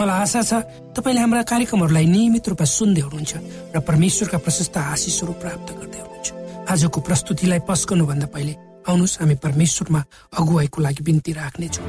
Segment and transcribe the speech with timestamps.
[0.00, 0.52] मलाई आशा छ
[0.96, 3.32] तपाईँले हाम्रा कार्यक्रमहरूलाई नियमित रूपमा सुन्दै हुनुहुन्छ
[3.76, 6.28] र परमेश्वरका प्रशस्त आशिषहरू प्राप्त गर्दै हुनुहुन्छ।
[6.72, 8.52] आजको प्रस्तुतिलाई पस्कनुभन्दा पहिले
[8.88, 10.00] आउनुहोस् हामी परमेश्वरमा
[10.40, 11.86] अगुवाईको लागि बिन्ती राख्नेछौँ।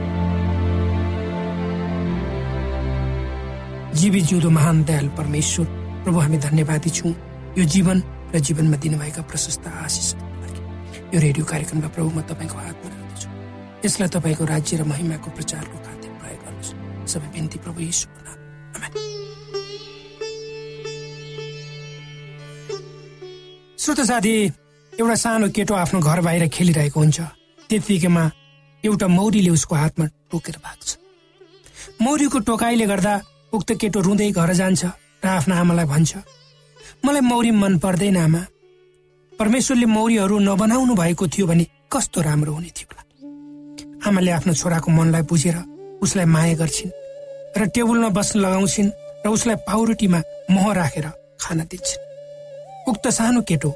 [3.95, 5.65] जीवी जिउँदो महान दयाल परमेश्वर
[6.03, 7.13] प्रभु हामी धन्यवादी छौँ।
[7.55, 7.97] यो जीवन
[8.35, 10.61] र जीवनमा दिनुभएका प्रशस्त लागि।
[11.15, 13.27] यो रेडियो कार्यक्रमलाई प्रभु म तपाईँको हातमा राख्दछु।
[13.87, 15.75] यसलाई तपाईँको राज्य र महिमाको प्रचारको
[17.13, 17.29] सबै
[17.81, 18.37] यीशुको नाम
[18.75, 18.93] आमेन।
[23.81, 24.33] श्रोत साथी
[24.93, 27.19] एउटा सानो केटो आफ्नो घर बाहिर खेलिरहेको हुन्छ
[27.69, 28.23] त्यतिकैमा
[28.83, 30.89] एउटा मौरीले उसको हातमा टोकेर भाग्छ
[32.01, 33.13] मौरीको टोकाइले गर्दा
[33.53, 34.81] उक्त केटो रुँदै घर जान्छ
[35.23, 36.11] र आफ्ना आमालाई भन्छ
[37.05, 38.41] मलाई मौरी मन पर्दैन आमा
[39.33, 43.03] परमेश्वरले मौरीहरू नबनाउनु भएको थियो भने कस्तो राम्रो हुने थियो होला
[44.07, 45.57] आमाले आफ्नो छोराको मनलाई बुझेर
[46.03, 47.00] उसलाई माया गर्छिन्
[47.57, 48.89] र टेबलमा बस्न लगाउँछिन्
[49.25, 50.19] र उसलाई पाउरोटीमा
[50.51, 51.07] मह राखेर
[51.41, 52.03] खान दिन्छन्।
[52.89, 53.69] उक्त सानो केटो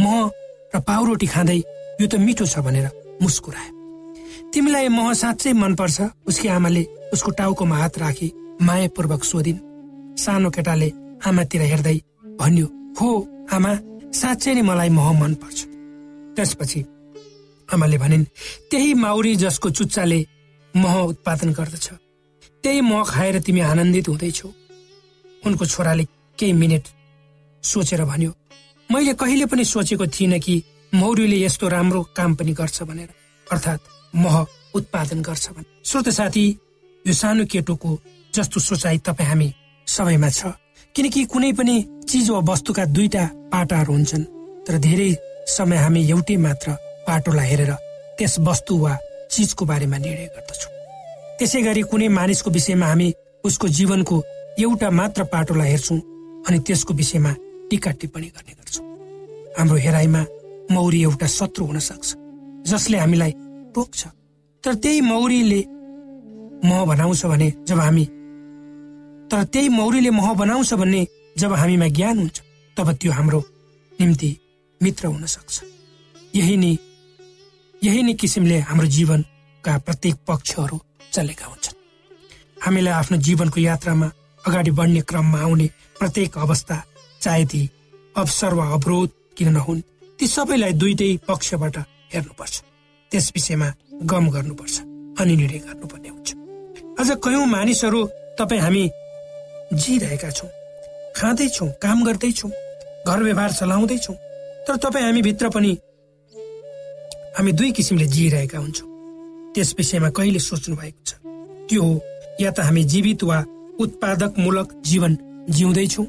[0.00, 0.30] मह
[0.74, 1.58] र पाउरोटी खाँदै
[2.00, 2.86] यो त मिठो छ भनेर
[3.22, 3.72] मुस्कुरायो।
[4.52, 5.98] तिमीलाई मह साँच्चै मनपर्छ
[6.28, 6.82] उसकी आमाले
[7.12, 8.28] उसको टाउकोमा हात राखी
[8.60, 9.64] मायापूर्वक सोधिन्।
[10.18, 10.88] सानो केटाले
[11.24, 11.96] आमातिर हेर्दै
[12.40, 12.66] भन्यो
[12.98, 13.08] हो
[13.54, 13.72] आमा
[14.12, 15.58] साँच्चै नै मलाई मह मनपर्छ।
[16.36, 16.80] त्यसपछि
[17.68, 18.24] आमाले भनिन्
[18.70, 20.20] त्यही माउरी जसको चुच्चाले
[20.74, 21.86] मह उत्पादन गर्दछ।
[22.64, 24.48] त्यही मह खाएर तिमी आनन्दित हुँदैछौ।
[25.42, 26.04] उनको छोराले
[26.38, 26.84] केही मिनट
[27.62, 28.32] सोचेर भन्यो
[28.90, 30.54] मैले कहिले पनि सोचेको थिइनँ कि
[30.92, 33.08] मौरीले यस्तो राम्रो काम पनि गर्छ भनेर।
[33.46, 33.82] अर्थात्
[34.14, 34.36] मह
[34.74, 36.44] उत्पादन गर्छ भने। श्रोत साथी
[37.04, 37.98] यो सानो केटोको
[38.34, 39.48] जस्तो सोचाइ तपाईँ हामी
[39.86, 40.52] सबैमा छ।
[40.94, 41.76] किनकि कुनै पनि
[42.08, 44.24] चिज वा वस्तुका दुईटा पाटाहरू हुन्छन्
[44.66, 45.10] तर धेरै
[45.48, 46.68] समय हामी एउटै मात्र
[47.06, 47.72] पाटोलाई हेरेर
[48.18, 48.92] त्यस वस्तु वा
[49.32, 50.72] चिजको बारेमा निर्णय गर्दछौँ।
[51.42, 53.08] त्यसै गरी कुनै मानिसको विषयमा हामी
[53.44, 54.16] उसको जीवनको
[54.62, 55.98] एउटा मात्र पाटोलाई हेर्छौँ
[56.46, 57.30] अनि त्यसको विषयमा
[57.70, 58.84] टिका टिप्पणी गर्ने गर्छौँ।
[59.58, 60.22] हाम्रो हेराइमा
[60.70, 62.08] मौरी एउटा शत्रु हुन सक्छ
[62.70, 63.32] जसले हामीलाई
[63.74, 64.00] टोक्छ।
[64.64, 65.60] तर त्यही मौरीले
[66.68, 68.04] मह बनाउँछ भने जब हामी
[69.30, 71.02] तर त्यही मौरीले मह बनाउँछ भन्ने
[71.38, 72.38] जब हामीमा ज्ञान हुन्छ
[72.76, 73.40] तब त्यो हाम्रो
[73.98, 74.30] निम्ति
[74.80, 75.54] मित्र हुन सक्छ।
[76.38, 76.72] यही नै
[77.82, 80.78] यही नै किसिमले हाम्रो जीवनका प्रत्येक पक्षहरू
[81.12, 81.76] चलेका हुन्छन्।
[82.64, 84.08] हामीलाई आफ्नो जीवनको यात्रामा
[84.44, 85.66] अगाडि बढ्ने क्रममा आउने
[85.98, 86.76] प्रत्येक अवस्था
[87.20, 87.62] चाहे ती
[88.14, 89.80] अवसर वा अवरोध किन नहुन्
[90.18, 91.76] ती सबैलाई दुइटै पक्षबाट
[92.14, 92.54] हेर्नुपर्छ।
[93.12, 93.68] त्यस विषयमा
[94.10, 94.76] गम गर्नुपर्छ
[95.20, 96.28] अनि निर्णय गर्नुपर्ने हुन्छ।
[97.00, 98.00] अझ कयौँ मानिसहरू
[98.38, 98.84] तपाईँ हामी
[99.74, 100.50] जिरहेका छौँ
[101.16, 102.50] खाँदैछौँ काम गर्दैछौँ
[103.06, 104.16] घर व्यवहार चलाउँदैछौँ
[104.66, 105.72] तर तपाईँ हामी भित्र पनि
[107.36, 108.91] हामी दुई किसिमले जिइरहेका हुन्छौँ।
[109.54, 111.10] त्यस विषयमा कहिले सोच्नु भएको छ?
[111.68, 112.00] त्यो हो
[112.40, 113.38] या त हामी जीवित वा
[113.80, 115.12] उत्पादक मूलक जीवन
[115.50, 116.06] जिउँदैछौँ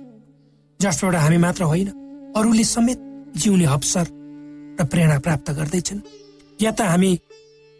[0.79, 1.89] जसबाट हामी मात्र होइन
[2.37, 2.99] अरूले समेत
[3.37, 4.05] जिउने अवसर
[4.79, 5.99] र प्रेरणा प्राप्त गर्दैछन्।
[6.61, 7.11] या त हामी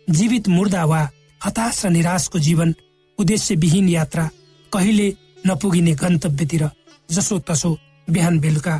[0.08, 1.01] जीवित मुर्दा वा
[1.41, 2.74] हताश र निराशको जीवन
[3.20, 4.29] उद्देश्यविहीन यात्रा
[4.72, 5.08] कहिले
[5.48, 6.63] नपुगिने गन्तव्यतिर
[7.12, 7.72] जसो तसो
[8.10, 8.75] बिहान बेलुका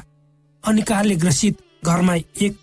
[0.64, 2.54] अनिकालले ग्रसित घरमा एक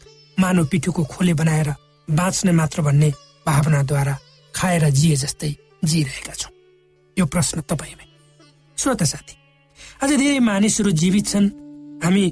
[0.41, 1.69] मानव पिठोको खोले बनाएर
[2.09, 3.12] बाँच्ने मात्र भन्ने
[3.50, 4.14] भावनाद्वारा
[4.54, 5.52] खाएर जिए जस्तै
[5.85, 6.52] जिइरहेका छौँ।
[7.16, 8.07] यो प्रश्न तपाईँमै
[8.78, 9.35] श्रोता साथी
[10.02, 11.47] अझ धेरै मानिसहरू जीवित छन्।
[12.04, 12.25] हामी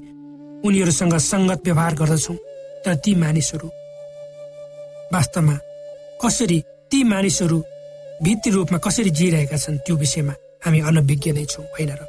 [0.66, 2.37] उनीहरूसँग सङ्गत व्यवहार गर्दछौँ
[2.84, 3.68] तर ती मानिसहरू
[5.12, 5.56] वास्तवमा
[6.22, 6.58] कसरी
[6.90, 7.58] ती मानिसहरू
[8.22, 10.34] भित्री रूपमा कसरी जिइरहेका छन् त्यो विषयमा
[10.64, 12.00] हामी अनभिज्ञ नै छौँ होइन र?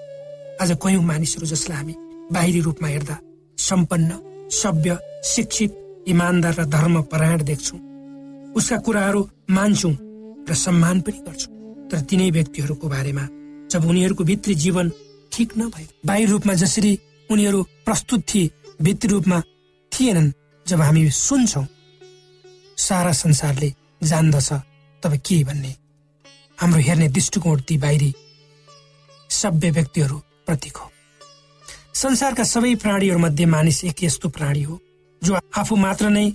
[0.62, 1.96] आज कयौँ मानिसहरू जसलाई हामी
[2.32, 3.16] बाहिरी रूपमा हेर्दा
[3.58, 4.10] सम्पन्न
[4.62, 5.72] सभ्य शिक्षित
[6.08, 7.89] इमान्दार र धर्मपरायण देख्छौँ।
[8.56, 9.94] उसका कुराहरू मान्छौँ
[10.50, 11.54] र सम्मान पनि गर्छौँ।
[11.90, 13.26] तर तिनै व्यक्तिहरूको बारेमा
[13.72, 14.92] जब उनीहरूको भित्री जीवन
[15.32, 16.98] ठिक नभए बाहिर रूपमा जसरी
[17.30, 18.50] उनीहरू प्रस्तुत थिए
[18.82, 19.42] भित्री रूपमा
[19.92, 20.32] थिएनन्
[20.66, 21.66] जब हामी सुन्छौँ
[22.78, 24.52] सारा संसारले जान्दछ
[25.04, 25.76] तब के भन्ने?
[26.58, 28.14] हाम्रो हेर्ने दृष्टिकोण ती बाहिरी
[29.30, 30.92] सभ्य व्यक्तिहरू प्रतीक हो।
[31.94, 34.80] संसारका सबै प्राणीहरूमध्ये मानिस एक यस्तो प्राणी हो
[35.22, 36.32] जो आफू मात्र नै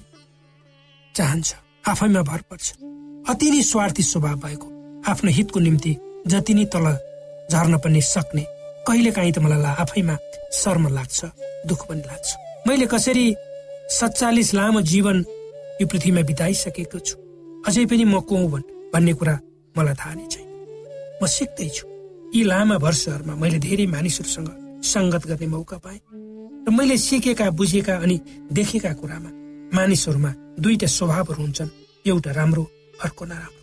[1.15, 1.55] चाहन्छ।
[1.89, 2.73] आफैमा भर पर्छ।
[3.29, 4.69] अति नै स्वार्थी स्वभाव भएको।
[5.11, 6.87] आफ्नो हितको निम्ति जति नै तल
[7.53, 8.45] झर्न पनि सक्ने।
[8.87, 10.17] कहिले काहीँ त मलाई आफैमा
[10.53, 11.25] शर्म लाग्छ
[11.69, 12.29] दुःख पनि लाग्छ।
[12.69, 13.27] मैले कसरी
[13.91, 15.25] सत्तालिस लामो जीवन
[15.81, 17.17] यो पृथ्वीमा बिताइसकेको छु?
[17.69, 18.61] अझै पनि म को हुँ
[18.93, 19.39] भन्ने कुरा
[19.77, 20.49] मलाई थाहा नै छैन।
[21.21, 21.85] म सिक्दैछु
[22.35, 24.51] यी लामा वर्षहरूमा मैले धेरै मानिसहरूसँग
[24.81, 26.01] सङ्गत गर्ने मौका पाएँ।
[26.65, 28.17] र मैले सिकेका बुझेका अनि
[28.53, 29.44] देखेका कुरामा
[29.75, 30.31] मानिसहरूमा
[30.63, 31.69] दुईटा स्वभावहरू हुन्छन्।
[32.07, 32.63] एउटा राम्रो
[33.05, 33.63] अर्को नराम्रो।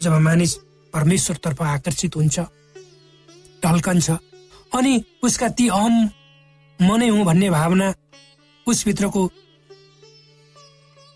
[0.00, 0.54] जब मानिस
[0.94, 2.38] परमेश्वरतर्फ आकर्षित हुन्छ
[3.64, 4.10] ढल्कन्छ
[4.72, 5.94] अनि उसका ती अहम
[6.80, 7.92] म नै हुँ भन्ने भावना
[8.66, 9.22] उसभित्रको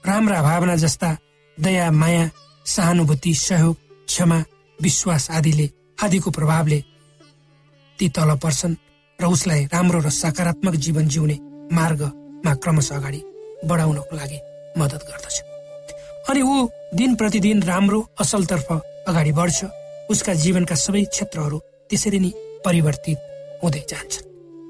[0.05, 1.11] राम्रा भावना जस्ता
[1.59, 2.31] दया माया
[2.67, 3.77] सहानुभूति सहयोग
[4.09, 4.39] क्षमा
[4.79, 5.71] विश्वास आदिले
[6.03, 6.81] आदिको प्रभावले
[7.99, 8.81] ती तल पर्छन्
[9.19, 11.37] र उसलाई राम्रो र सकारात्मक जीवन जिउने
[11.73, 13.23] मार्गमा क्रमशः अगाडि
[13.69, 14.39] बढाउनको लागि
[14.79, 15.37] मद्दत गर्दछ।
[16.31, 16.55] अनि ऊ
[16.95, 18.69] दिन प्रतिदिन राम्रो असलतर्फ
[19.09, 19.59] अगाडि बढ्छ।
[20.11, 21.59] उसका जीवनका सबै क्षेत्रहरू
[21.91, 22.31] त्यसरी नै
[22.65, 23.19] परिवर्तित
[23.63, 24.27] हुँदै जान्छन्।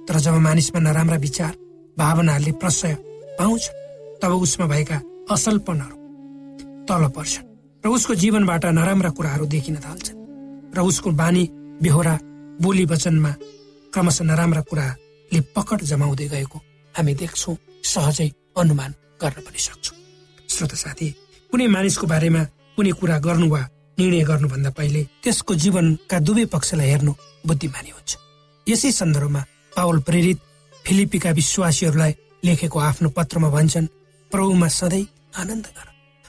[0.06, 1.52] तर जब मानिसमा नराम्रा विचार
[1.96, 2.94] भावनाहरूले प्रशय
[3.38, 3.64] पाउँछ
[4.22, 4.98] तब उसमा भएका
[5.30, 5.96] असलपनहरू
[6.88, 7.50] तल पर्छन्
[7.84, 10.18] र उसको जीवनबाट नराम्रा कुराहरू देखिन थाल्छन्।
[10.76, 11.44] र उसको बानी
[11.82, 12.14] बेहोरा
[12.62, 13.32] बोली वचनमा
[13.92, 16.58] क्रमशः नराम्रा कुराले पकड जमाउँदै गएको
[16.94, 18.90] हामी देख्छौँ। सहजै अनुमान
[19.22, 19.96] गर्न पनि सक्छौँ।
[20.52, 21.08] श्रोत साथी
[21.50, 22.42] कुनै मानिसको बारेमा
[22.76, 23.62] कुनै कुरा गर्नु वा
[23.98, 27.12] निर्णय गर्नुभन्दा पहिले त्यसको जीवनका दुवै पक्षलाई हेर्नु
[27.46, 28.10] बुद्धिमानी हुन्छ।
[28.66, 29.42] यसै सन्दर्भमा
[29.76, 30.38] पावल प्रेरित
[30.84, 32.12] फिलिपीका विश्वासीहरूलाई
[32.44, 33.92] लेखेको आफ्नो पत्रमा भन्छन्
[34.30, 35.06] प्रभुमा सधैँ
[35.40, 35.88] आनन्द गर।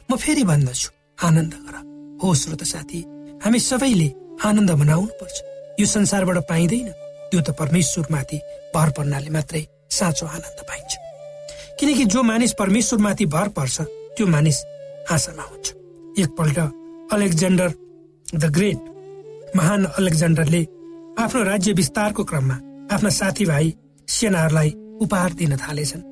[0.09, 0.89] म फेरि भन्दछु
[1.27, 1.75] आनन्द गर।
[2.21, 2.99] हो श्रोत साथी
[3.43, 4.09] हामी सबैले
[4.47, 5.35] आनन्द मनाउनु पर्छ
[5.79, 6.89] यो संसारबाट पाइँदैन।
[7.31, 8.37] त्यो त परमेश्वरमाथि
[8.75, 10.91] भर पर्नाले मात्रै साँचो आनन्द पाइन्छ।
[11.83, 13.81] किनकि जो मानिस परमेश्वरमाथि भर पर्छ
[14.15, 14.57] त्यो मानिस
[15.11, 15.67] आशामा हुन्छ।
[16.15, 16.59] एकपल्ट
[17.11, 17.73] अलेक्जेन्डर
[18.35, 20.61] द ग्रेट महान अलेक्जेन्डरले
[21.19, 22.55] आफ्नो राज्य विस्तारको क्रममा
[22.95, 23.73] आफ्ना साथीभाइ
[24.07, 24.69] सेनाहरूलाई
[25.03, 26.07] उपहार दिन थालेछन्।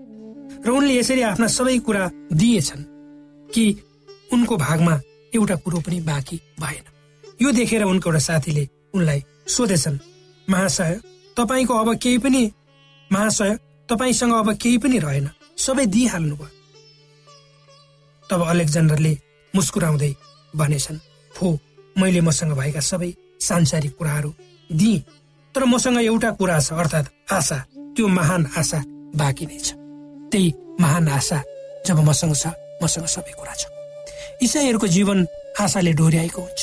[0.68, 2.84] र उनले यसरी आफ्ना सबै कुरा दिएछन्
[3.48, 3.66] कि
[4.34, 5.00] उनको भागमा
[5.34, 6.86] एउटा कुरो पनि बाँकी भएन।
[7.42, 10.04] यो देखेर उनको एउटा साथीले उनलाई सोधेछन्
[10.48, 11.00] महाशय
[11.38, 12.44] तपाईँको अब केही पनि
[13.12, 13.58] महाशय
[13.90, 15.30] तपाईँसँग अब केही पनि रहेन।
[15.66, 16.50] सबै दिइहाल्नु भयो।
[18.24, 19.14] तब अलेक्जेन्डरले
[19.54, 20.12] मुस्कुराउँदै
[20.54, 21.00] भनेछन्
[21.32, 21.48] हो
[21.96, 24.32] मैले मसँग भएका सबै सांसारिक कुराहरू
[24.70, 25.00] दिए
[25.56, 27.58] तर मसँग एउटा कुरा छ अर्थात् आशा।
[27.96, 28.80] त्यो महान आशा
[29.20, 29.70] बाँकी नै छ।
[30.32, 30.48] त्यही
[30.80, 31.40] महान आशा
[31.86, 33.64] जब मसँग छ मसँग सबै कुरा छ।
[34.42, 35.20] इसाईहरूको जीवन
[35.60, 36.62] आशाले डोर्याएको हुन्छ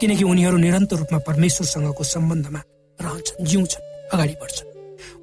[0.00, 2.60] किनकि उनीहरू निरन्तर रूपमा परमेश्वरसँगको सम्बन्धमा
[2.98, 4.68] रहन्छन् जिउँछन् अगाडि बढ्छन्।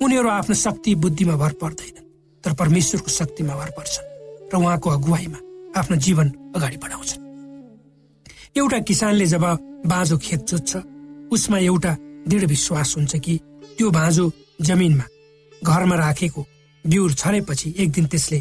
[0.03, 2.04] उनीहरू आफ्नो शक्ति बुद्धिमा भर पर्दैनन्।
[2.45, 4.07] तर परमेश्वरको शक्तिमा भर पर्छन्
[4.53, 5.39] र उहाँको अगुवाईमा
[5.79, 7.23] आफ्नो जीवन अगाडि बढाउँछन्
[8.57, 9.45] एउटा किसानले जब
[9.91, 10.75] बाँझो खेत जोत्छ
[11.33, 11.91] उसमा एउटा
[12.29, 13.37] दृढ विश्वास हुन्छ कि
[13.77, 15.05] त्यो बाँझो जमिनमा
[15.63, 16.45] घरमा राखेको
[16.85, 18.39] बिउर छरेपछि एक दिन त्यसले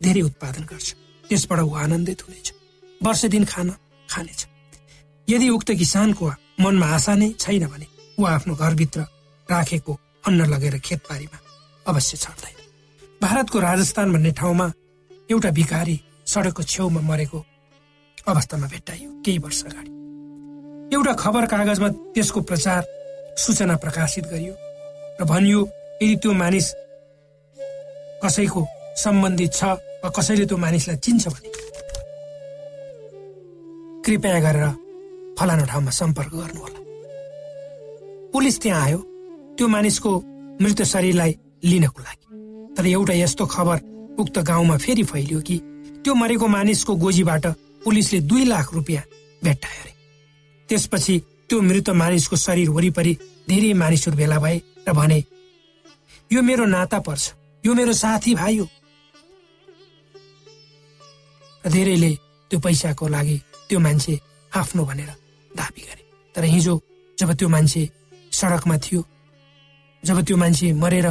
[0.00, 0.88] धेरै उत्पादन गर्छ।
[1.24, 2.52] त्यसबाट ऊ आनन्दित हुनेछ
[3.00, 3.70] वर्ष दिन खान
[4.08, 4.40] खानेछ।
[5.28, 6.26] यदि उक्त किसानको
[6.60, 7.86] मनमा आशा नै छैन भने
[8.18, 9.00] ऊ आफ्नो घरभित्र
[9.48, 9.92] राखेको
[10.26, 11.38] अन्न लगेर खेतबारीमा
[11.86, 12.55] अवश्य छर्दैन।
[13.22, 14.66] भारतको राजस्थान भन्ने ठाउँमा
[15.30, 15.96] एउटा भिखारी
[16.26, 17.38] सडकको छेउमा मरेको
[18.28, 19.90] अवस्थामा भेट्टाइयो केही वर्ष अगाडि।
[20.94, 22.82] एउटा खबर कागजमा त्यसको प्रचार
[23.38, 24.54] सूचना प्रकाशित गरियो
[25.20, 25.60] र भनियो
[26.02, 26.66] यदि त्यो मानिस
[28.22, 28.66] कसैको
[29.04, 29.64] सम्बन्धित छ
[30.04, 31.50] वा कसैले त्यो मानिसलाई चिन्छ भने
[34.04, 34.66] कृपया गरेर
[35.38, 36.80] फलानु ठाउँमा सम्पर्क गर्नुहोला।
[38.32, 38.98] पुलिस त्यहाँ आयो।
[39.56, 40.10] त्यो मानिसको
[40.62, 41.32] मृत शरीरलाई
[41.64, 42.25] लिनको लागि
[42.76, 43.78] तर एउटा यस्तो खबर
[44.20, 45.56] उक्त गाउँमा फेरि फैलियो कि
[46.04, 47.46] त्यो मरेको मानिसको गोजीबाट
[47.84, 49.02] पुलिसले दुई लाख रुपियाँ
[49.44, 49.92] भेट्टायो अरे।
[50.68, 51.18] त्यसपछि
[51.48, 53.12] त्यो मृत मानिसको शरीर वरिपरि
[53.48, 55.18] धेरै मानिसहरू भेला भए र भने
[56.32, 57.32] यो मेरो नाता पर्छ
[57.64, 58.66] यो मेरो साथी भाइ हो।
[61.64, 62.10] धेरैले
[62.50, 63.36] त्यो पैसाको लागि
[63.68, 64.20] त्यो मान्छे
[64.52, 65.10] आफ्नो भनेर
[65.50, 66.02] दाबी गरे।
[66.34, 66.74] तर हिजो
[67.18, 67.88] जब त्यो मान्छे
[68.32, 69.00] सडकमा थियो
[70.02, 71.06] जब त्यो मान्छे मरेर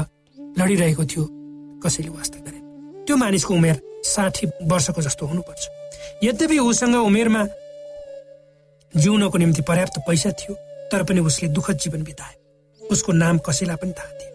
[0.60, 1.24] लडिरहेको थियो
[1.86, 2.60] कसैले वास्ता गरे।
[3.06, 5.64] त्यो मानिसको उमेर साठी वर्षको जस्तो हुनुपर्छ।
[6.24, 7.42] यद्यपि उसँग उमेरमा
[8.94, 10.54] जिउनको निम्ति पर्याप्त पैसा थियो
[10.92, 14.34] तर पनि उसले दुःखद जीवन बितायो उसको नाम कसैलाई पनि थाहा थिएन।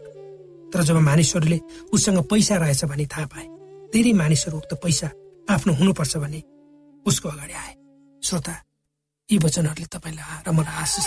[0.73, 1.59] तर जब मानिसहरूले
[1.93, 3.47] उसँग पैसा रहेछ भने थाहा पाए
[3.93, 5.09] धेरै मानिसहरू उक्त पैसा
[5.51, 6.41] आफ्नो हुनुपर्छ भने
[7.07, 7.75] उसको अगाडि आए।
[8.23, 8.55] श्रोता
[9.29, 11.07] यी वचनहरूले तपाईँलाई र मलाई आशिष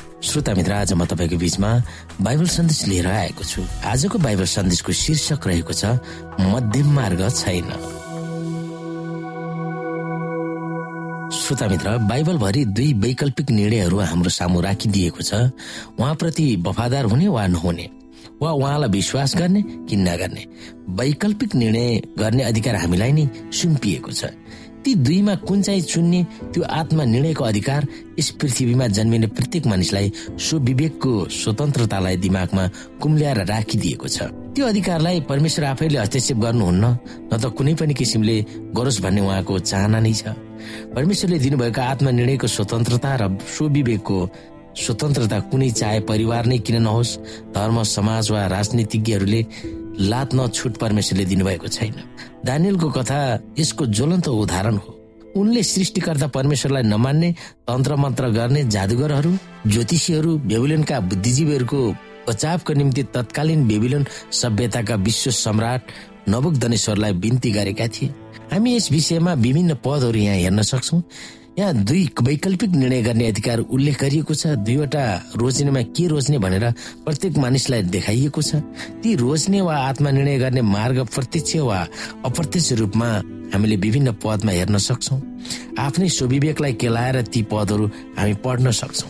[0.21, 1.69] श्रोता मित्र आज म तपाईँको बीचमा
[2.21, 5.97] बाइबल सन्देश लिएर आएको छु। आजको बाइबल सन्देशको शीर्षक रहेको छ
[6.37, 7.69] मध्यम मार्ग छैन।
[11.33, 15.33] श्रोता मित्र बाइबलभरि दुई वैकल्पिक निर्णयहरू हाम्रो सामु राखिदिएको छ।
[15.97, 17.89] उहाँप्रति वफादार हुने वा नहुने?
[18.41, 20.45] वा उहाँलाई विश्वास गर्ने कि नगर्ने?
[21.01, 24.37] वैकल्पिक निर्णय गर्ने अधिकार हामीलाई नै सुम्पिएको छ।
[24.83, 27.87] ती दुईमा कुन चाहिँ चुन्ने त्यो आत्मा निर्णयको अधिकार
[28.19, 32.65] यस पृथ्वीमा जन्मिने प्रत्येक मानिसलाई सुविवेकको स्वतन्त्रतालाई दिमागमा
[33.01, 34.17] कुम्ल्याएर राखिदिएको छ।
[34.55, 36.85] त्यो अधिकारलाई परमेश्वर आफैले हस्तक्षेप गर्नुहुन्न
[37.29, 38.35] न त कुनै पनि किसिमले
[38.73, 40.33] गरोस् भन्ने उहाँको चाहना नै छ।
[40.97, 44.17] परमेश्वरले दिनुभएको आत्मनिर्णयको स्वतन्त्रता र सुविवेकको
[44.71, 47.17] स्वतन्त्रता कुनै चाहे परिवार नै किन नहोस्
[47.55, 49.41] धर्म समाज वा राजनीतिज्ञहरूले
[49.99, 51.93] लात न छुट परमेश्वरले दिनुभएको छैन।
[52.45, 53.19] दानियलको कथा
[53.59, 54.97] यसको ज्वलन्त उदाहरण हो।
[55.37, 57.31] उनले सृष्टिकर्ता परमेश्वरलाई नमान्ने
[57.67, 59.31] तन्त्र मन्त्र गर्ने जादुगरहरू
[59.67, 61.81] ज्योतिषीहरू बेबिलोनका बुद्धिजीवीहरूको
[62.29, 65.81] बचावको निम्ति तत्कालीन बेबिलोन सभ्यताका विश्व सम्राट
[66.29, 68.09] नबुक बिन्ती गरेका थिए।
[68.51, 71.01] हामी यस विषयमा विभिन्न पदहरू यहाँ हेर्न सक्छौ।
[71.59, 75.03] यहाँ दुई वैकल्पिक निर्णय गर्ने अधिकार उल्लेख गरिएको छ। दुईवटा
[75.35, 76.65] रोज्नेमा के रोज्ने भनेर
[77.03, 78.55] प्रत्येक मानिसलाई देखाइएको छ।
[79.03, 81.79] ती रोज्ने वा आत्मा निर्णय गर्ने मार्ग प्रत्यक्ष वा
[82.25, 83.07] अप्रत्यक्ष रूपमा
[83.51, 85.15] हामीले विभिन्न पदमा हेर्न सक्छौ।
[85.75, 87.85] आफ्नै स्वविवेकलाई केलाएर ती पदहरू
[88.15, 89.07] हामी पढ्न सक्छौ।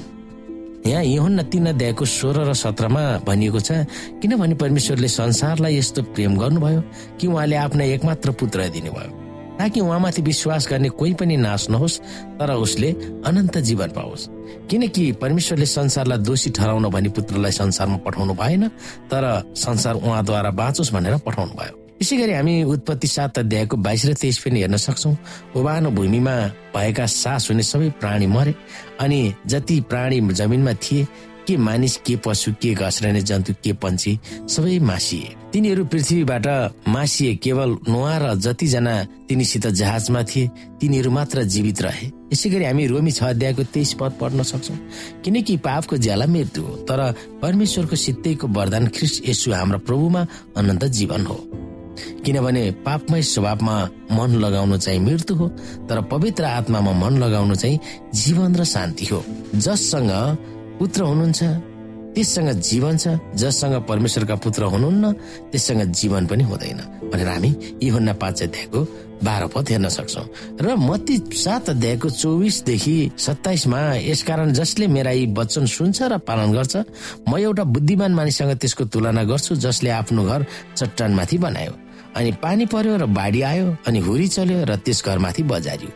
[0.90, 3.86] यहाँ यहुन्न तीन अध्यायको सोह्र र सत्रमा भनिएको छ
[4.18, 6.82] किनभने परमेश्वरले संसारलाई यस्तो प्रेम गर्नुभयो
[7.22, 9.21] कि उहाँले आफ्ना एकमात्र पुत्र दिनुभयो।
[9.62, 12.00] ताकि उहाँमाथि विश्वास गर्ने कोही पनि नाश नहोस्
[12.42, 12.90] तर उसले
[13.30, 14.28] अनन्त जीवन पाओस्।
[14.70, 18.68] किनकि परमेश्वरले संसारलाई दोषी ठहराउन भनी पुत्रलाई संसारमा पठाउनु भएन
[19.06, 24.14] तर संसार उहाँद्वारा बाँचोस् भनेर पठाउनु भयो। यसै गरी हामी उत्पत्ति सात अध्यायको बाइस र
[24.18, 25.10] तेइस पनि हेर्न सक्छौ।
[25.54, 26.34] ओबानो भूमिमा
[26.74, 28.54] भएका सास हुने सबै प्राणी मरे
[28.98, 31.08] अनि जति प्राणी जमिनमा थिए
[31.52, 36.48] के मानिस के पशु के घस्रने जन्तु के पन्छी सबै मासिए। तिनीहरू पृथ्वीबाट
[36.88, 38.96] मासिए केवल नुहा र जतिजना
[39.28, 40.48] तिनीसित जहाजमा थिए
[40.80, 44.76] तिनीहरू मात्र जीवित रहे। यसै गरी हामी रोमी छ अध्यायको तेइस पद पढ्न सक्छौ।
[45.24, 47.00] किनकि पापको ज्याला मृत्यु हो तर
[47.42, 50.22] परमेश्वरको सित्तैको वरदान ख्रिस्ट यसु हाम्रो प्रभुमा
[50.58, 51.36] अनन्त जीवन हो।
[52.26, 53.76] किनभने पापमय स्वभावमा
[54.16, 55.48] मन लगाउनु चाहिँ मृत्यु हो
[55.92, 57.80] तर पवित्र आत्मामा मन लगाउनु चाहिँ
[58.16, 59.24] जीवन र शान्ति हो।
[59.56, 60.12] जससँग
[60.82, 61.42] पुत्र हुनुहुन्छ।
[62.12, 65.06] त्यससँग जीवन छ जससँग परमेश्वरका पुत्र हुनुहुन्न
[65.54, 67.50] त्यससँग जीवन पनि हुँदैन। भनेर हामी
[67.86, 68.80] योभन्दा पाँच अध्यायको
[69.22, 70.24] बाह्र पद हेर्न सक्छौ।
[70.60, 76.76] र मती सात अध्यायको चौबिसदेखि सत्ताइसमा यसकारण जसले मेरा यी वचन सुन्छ र पालन गर्छ
[77.30, 81.74] म एउटा बुद्धिमान मानिससँग त्यसको तुलना गर्छु जसले आफ्नो घर चट्टानमाथि बनायो।
[82.18, 85.92] अनि पानी पर्यो र बाढी आयो अनि हुरी चल्यो र त्यस घरमाथि बजारियो।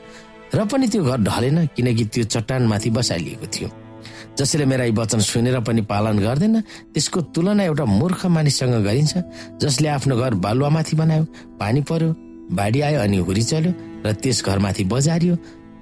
[0.53, 3.69] र पनि त्यो घर ढलेन किनकि त्यो चट्टानमाथि बसालिएको थियो।
[4.39, 6.59] जसले मेरा यी वचन सुनेर पनि पालन गर्दैन
[6.93, 9.13] त्यसको तुलना एउटा मूर्ख मानिससँग गरिन्छ
[9.63, 11.23] जसले आफ्नो घर बालुवामाथि बनायो
[11.59, 12.09] पानी पर्यो
[12.51, 13.71] बाढी आयो अनि हुरी चल्यो
[14.05, 15.35] र त्यस घरमाथि बजारियो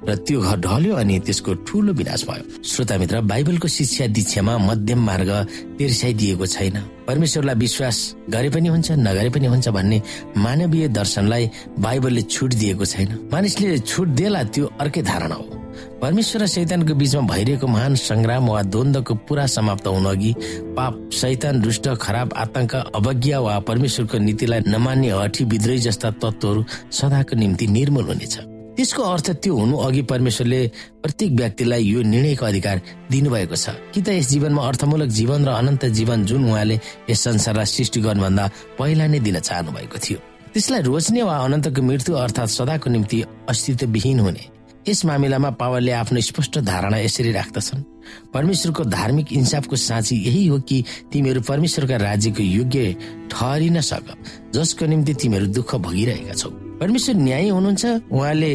[0.07, 4.99] र त्यो घर ढल्यो अनि त्यसको ठुलो विनाश भयो। श्रोता मित्र बाइबलको शिक्षा दीक्षामा मध्यम
[4.99, 5.31] मार्ग
[5.79, 7.97] तिर्साइदिएको छैन। परमेश्वरलाई विश्वास
[8.29, 10.01] गरे पनि हुन्छ नगरे पनि हुन्छ भन्ने
[10.43, 15.62] मानवीय दर्शनलाई बाइबलले छुट दिएको छैन। मानिसले छुट देला त्यो अर्कै धारणा हो।
[16.01, 20.31] परमेश्वर र शैतानको बीचमा भइरहेको महान संग्राम वा द्वन्दको पुरा समाप्त हुनु अघि
[20.77, 27.35] पाप शैतान दुष्ट खराब आतंक अवज्ञा वा परमेश्वरको नीतिलाई नमान्ने हठी विद्रोही जस्ता तत्वहरू सदाको
[27.35, 28.35] निम्ति निर्मूल हुनेछ।
[28.73, 30.61] त्यसको अर्थ त्यो हुनु अघि परमेश्वरले
[31.03, 32.81] प्रत्येक व्यक्तिलाई यो निर्णयको अधिकार
[33.11, 37.65] दिनुभएको छ। कि त यस जीवनमा अर्थमूलक जीवन र अनन्त जीवन जुन उहाँले यस संसारलाई
[37.65, 40.19] सृष्टि गर्नुभन्दा पहिला नै दिन चाहनु भएको थियो।
[40.53, 43.17] त्यसलाई रोज्ने वा अनन्तको मृत्यु अर्थात् सदाको निम्ति
[43.49, 44.52] अस्तित्वविहीन हुने।
[44.87, 47.81] यस मामिलामा पावरले आफ्नो स्पष्ट धारणा यसरी राख्दछन्।
[48.33, 52.95] परमेश्वरको धार्मिक इन्साफको साँची यही हो कि तिमीहरू परमेश्वरका राज्यको योग्य
[53.31, 54.07] ठहरिन सक
[54.53, 56.49] जसको निम्ति तिमीहरू दुःख भोगिरहेका छौ।
[56.83, 58.53] परमेश्वर न्याय हुनुहुन्छ उहाँले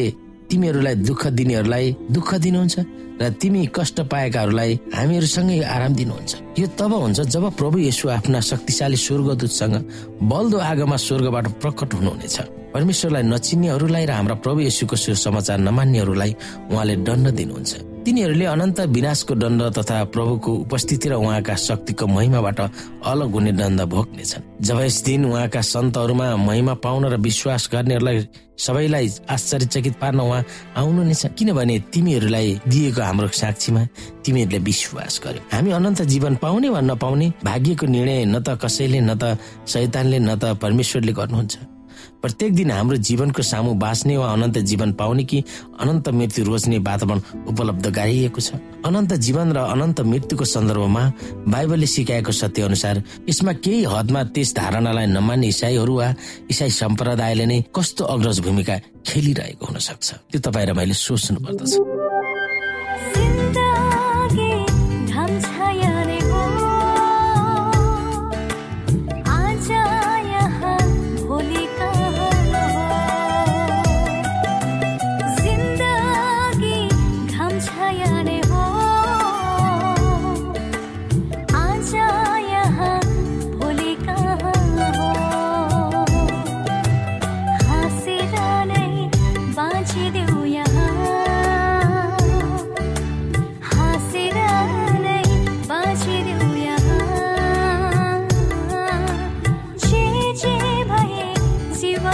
[0.49, 2.77] तिमीहरूलाई दुःख दिनेहरूलाई दुःख दिनुहुन्छ
[3.21, 8.97] र तिमी कष्ट पाएकाहरूलाई हामीहरूसँगै आराम दिनुहुन्छ। यो तब हुन्छ जब प्रभु यसो आफ्ना शक्तिशाली
[8.97, 9.75] स्वर्गदूतसँग
[10.23, 12.37] बल्दो आगोमा स्वर्गबाट प्रकट हुनुहुनेछ।
[12.73, 16.31] परमेश्वरलाई नचिन्नेहरूलाई र हाम्रा प्रभु यशुको सुसमाचार नमान्नेहरूलाई
[16.71, 22.59] उहाँले दण्ड दिनुहुन्छ। तिनीहरूले अनन्त विनाशको दण्ड तथा प्रभुको उपस्थिति र उहाँका शक्तिको महिमाबाट
[23.05, 28.17] अलग हुने दण्ड भोग्नेछन्। जब यस दिन उहाँका सन्तहरूमा महिमा पाउन र विश्वास गर्नेहरूलाई
[28.59, 30.43] सबैलाई आश्चर्यचकित पार्न उहाँ
[30.79, 33.81] आउनु नै छ। किनभने तिमीहरूलाई दिएको हाम्रो साक्षीमा
[34.23, 39.15] तिमीहरूले विश्वास गर्यो। हामी अनन्त जीवन पाउने वा नपाउने भाग्यको निर्णय न त कसैले न
[39.15, 41.78] त शैतानले न त परमेश्वरले गर्नुहुन्छ।
[42.21, 45.43] प्रत्येक दिन हाम्रो जीवनको सामु बाँच्ने वा अनन्त जीवन पाउने कि
[45.79, 51.03] अनन्त मृत्यु रोज्ने वातावरण उपलब्ध गराइएको छ। अनन्त जीवन र अनन्त मृत्युको सन्दर्भमा
[51.47, 56.07] बाइबलले सिकाएको सत्य अनुसार यसमा केही हदमा त्यस धारणालाई नमान्ने इसाईहरू वा
[56.51, 58.75] इसाई सम्प्रदायले नै कस्तो अग्रज भूमिका
[59.07, 61.71] खेलिरहेको हुन सक्छ। त्यो तपाईँ र मैले सोच्नु पर्दछ।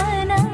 [0.06, 0.45] mana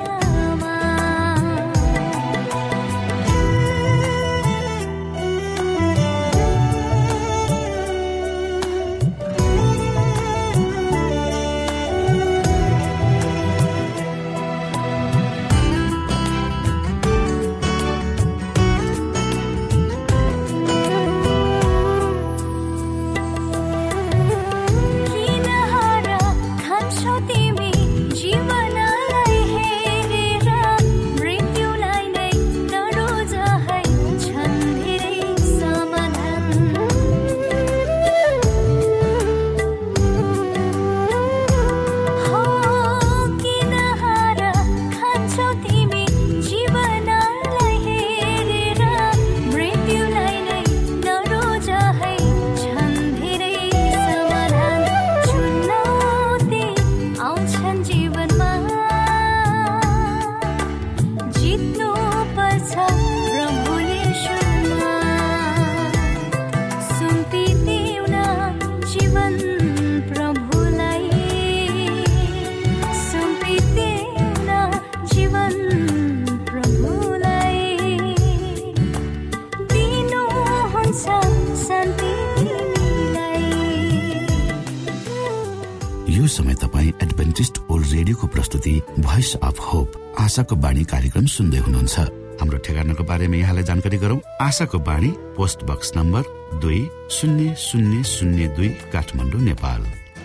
[90.32, 91.94] आशाको बाणी कार्यक्रम सुन्दै हुनुहुन्छ।
[92.40, 96.22] हाम्रो ठेगानाको बारेमा यहाँलाई जानकारी गरौँ। आशाको बाणी पोस्ट बक्स नम्बर
[96.56, 96.80] दुई
[97.12, 99.80] शून्य शून्य शून्य दुई काठमाडौँ नेपाल।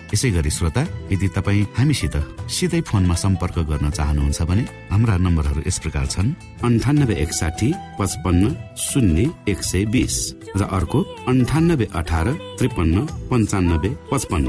[0.08, 2.16] यसै गरी श्रोता यदि तपाईँ हामीसित
[2.48, 6.32] सिधै फोनमा सम्पर्क गर्न चाहनुहुन्छ भने हाम्रा नम्बरहरू यस प्रकार छन्।
[6.64, 7.68] अन्ठानब्बे एकसाठी
[8.00, 8.44] पचपन्न
[8.80, 10.16] शून्य एक सय बिस
[10.56, 12.96] र अर्को अन्ठानब्बे अठार त्रिपन्न
[13.28, 14.48] पन्चानब्बे पचपन्न।